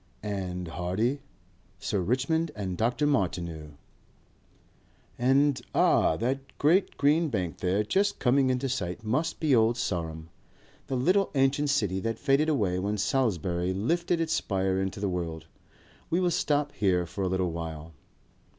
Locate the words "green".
6.97-7.29